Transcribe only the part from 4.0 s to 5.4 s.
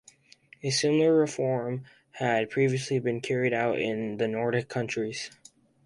the Nordic countries.